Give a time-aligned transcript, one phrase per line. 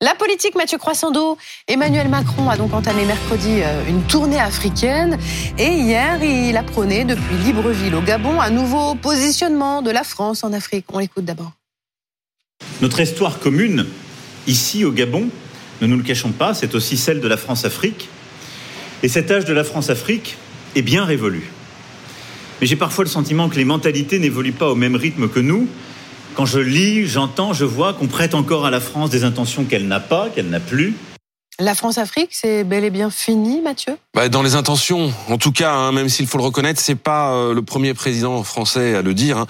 [0.00, 1.36] La politique, Mathieu Croissando.
[1.66, 5.18] Emmanuel Macron a donc entamé mercredi euh, une tournée africaine
[5.58, 10.44] et hier, il a prôné depuis Libreville au Gabon un nouveau positionnement de la France
[10.44, 10.84] en Afrique.
[10.92, 11.50] On l'écoute d'abord.
[12.80, 13.86] Notre histoire commune,
[14.46, 15.30] ici au Gabon,
[15.80, 18.08] ne nous le cachons pas, c'est aussi celle de la France-Afrique.
[19.02, 20.36] Et cet âge de la France-Afrique
[20.76, 21.50] est bien révolu.
[22.60, 25.68] Mais j'ai parfois le sentiment que les mentalités n'évoluent pas au même rythme que nous,
[26.38, 29.88] quand je lis, j'entends, je vois qu'on prête encore à la France des intentions qu'elle
[29.88, 30.94] n'a pas, qu'elle n'a plus.
[31.58, 33.96] La France-Afrique, c'est bel et bien fini, Mathieu?
[34.14, 37.32] Bah, Dans les intentions, en tout cas, hein, même s'il faut le reconnaître, c'est pas
[37.32, 39.36] euh, le premier président français à le dire.
[39.38, 39.46] Hein.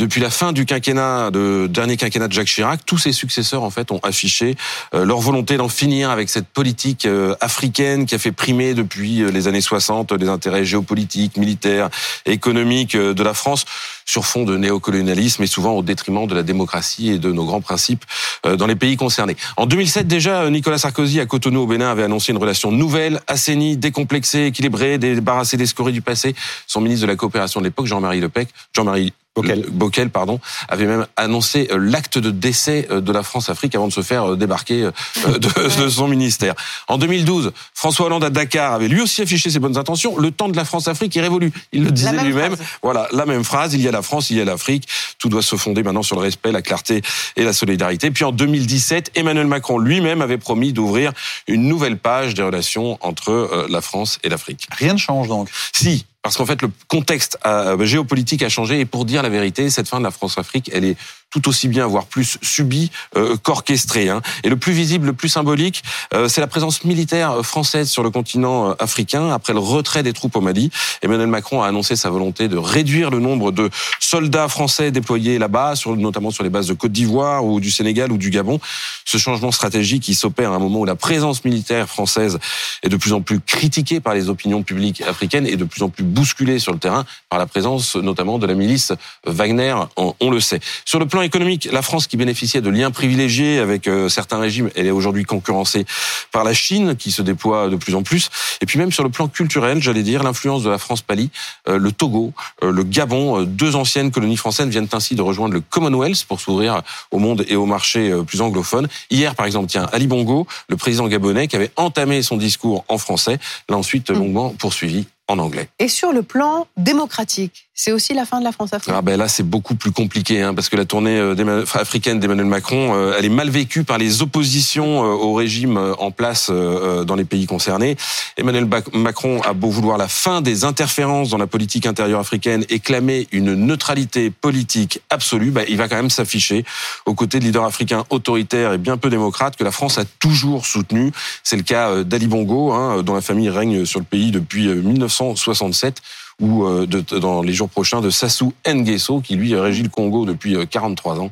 [0.00, 3.68] Depuis la fin du quinquennat, de dernier quinquennat de Jacques Chirac, tous ses successeurs en
[3.68, 4.56] fait ont affiché
[4.94, 9.20] euh, leur volonté d'en finir avec cette politique euh, africaine qui a fait primer depuis
[9.20, 11.90] euh, les années 60 les intérêts géopolitiques, militaires,
[12.24, 13.66] économiques de la France
[14.06, 17.60] sur fond de néocolonialisme et souvent au détriment de la démocratie et de nos grands
[17.60, 18.04] principes
[18.42, 19.36] dans les pays concernés.
[19.58, 23.76] En 2007 déjà, Nicolas Sarkozy à Cotonou au Bénin avait annoncé une relation nouvelle, assainie,
[23.76, 26.34] décomplexée, équilibrée, débarrassée des scories du passé.
[26.66, 30.10] Son ministre de la coopération de l'époque, Jean-Marie Lepec, Jean-Marie Bockel.
[30.10, 34.02] pardon, avait même annoncé euh, l'acte de décès euh, de la France-Afrique avant de se
[34.02, 34.90] faire euh, débarquer
[35.26, 36.54] de, son ministère.
[36.88, 40.18] En 2012, François Hollande à Dakar avait lui aussi affiché ses bonnes intentions.
[40.18, 41.52] Le temps de la France-Afrique est révolu.
[41.72, 42.56] Il le disait lui-même.
[42.82, 43.74] Voilà, la même phrase.
[43.74, 44.88] Il y a la France, il y a l'Afrique.
[45.18, 47.02] Tout doit se fonder maintenant sur le respect, la clarté
[47.36, 48.10] et la solidarité.
[48.10, 51.12] Puis en 2017, Emmanuel Macron lui-même avait promis d'ouvrir
[51.46, 54.66] une nouvelle page des relations entre la France et l'Afrique.
[54.72, 55.48] Rien ne change donc.
[55.72, 58.80] Si, parce qu'en fait, le contexte euh, géopolitique a changé.
[58.80, 60.96] Et pour dire la vérité, cette fin de la France-Afrique, elle est
[61.30, 64.08] tout aussi bien, voire plus subie euh, qu'orchestrée.
[64.08, 64.20] Hein.
[64.42, 65.82] Et le plus visible, le plus symbolique,
[66.12, 70.12] euh, c'est la présence militaire française sur le continent euh, africain après le retrait des
[70.12, 70.70] troupes au Mali.
[71.02, 73.70] Emmanuel Macron a annoncé sa volonté de réduire le nombre de
[74.00, 78.10] soldats français déployés là-bas, sur, notamment sur les bases de Côte d'Ivoire ou du Sénégal
[78.10, 78.58] ou du Gabon.
[79.04, 82.38] Ce changement stratégique qui s'opère à un moment où la présence militaire française
[82.82, 85.90] est de plus en plus critiquée par les opinions publiques africaines et de plus en
[85.90, 88.92] plus bousculée sur le terrain par la présence notamment de la milice
[89.26, 90.60] Wagner, on, le sait.
[90.84, 94.70] Sur le plan économique, la France qui bénéficiait de liens privilégiés avec euh, certains régimes,
[94.76, 95.84] elle est aujourd'hui concurrencée
[96.32, 98.30] par la Chine qui se déploie de plus en plus.
[98.60, 101.30] Et puis même sur le plan culturel, j'allais dire, l'influence de la France pâlit.
[101.68, 102.32] Euh, le Togo,
[102.62, 106.82] euh, le Gabon, deux anciennes colonies françaises viennent ainsi de rejoindre le Commonwealth pour s'ouvrir
[107.10, 108.88] au monde et au marché plus anglophone.
[109.10, 112.98] Hier, par exemple, tiens, Ali Bongo, le président gabonais, qui avait entamé son discours en
[112.98, 113.38] français,
[113.68, 115.68] l'a ensuite longuement poursuivi en anglais.
[115.78, 118.92] Et sur le plan démocratique, c'est aussi la fin de la France-Afrique.
[118.94, 122.44] Ah ben là, c'est beaucoup plus compliqué, hein, parce que la tournée euh, africaine d'Emmanuel
[122.44, 127.14] Macron, euh, elle est mal vécue par les oppositions euh, au régime en place dans
[127.14, 127.96] les pays concernés.
[128.36, 132.80] Emmanuel Macron a beau vouloir la fin des interférences dans la politique intérieure africaine et
[132.80, 136.66] clamer une neutralité politique absolue, ben, il va quand même s'afficher
[137.06, 140.66] aux côtés de leaders africains autoritaires et bien peu démocrates que la France a toujours
[140.66, 141.12] soutenu.
[141.44, 146.02] C'est le cas d'Ali Bongo, hein, dont la famille règne sur le pays depuis 1967
[146.40, 150.56] ou euh, dans les jours prochains de Sassou Nguesso, qui lui régit le Congo depuis
[150.66, 151.30] 43 euh, ans.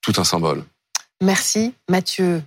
[0.00, 0.64] Tout un symbole.
[1.20, 2.42] Merci Mathieu.